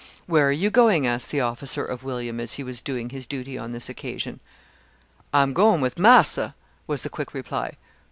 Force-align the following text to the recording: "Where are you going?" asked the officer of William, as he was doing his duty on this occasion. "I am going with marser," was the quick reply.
"Where 0.25 0.47
are 0.47 0.51
you 0.51 0.71
going?" 0.71 1.05
asked 1.05 1.29
the 1.29 1.41
officer 1.41 1.85
of 1.85 2.03
William, 2.03 2.39
as 2.39 2.53
he 2.53 2.63
was 2.63 2.81
doing 2.81 3.11
his 3.11 3.27
duty 3.27 3.55
on 3.55 3.69
this 3.69 3.87
occasion. 3.87 4.39
"I 5.31 5.43
am 5.43 5.53
going 5.53 5.79
with 5.79 5.99
marser," 5.99 6.55
was 6.87 7.03
the 7.03 7.09
quick 7.11 7.35
reply. 7.35 7.75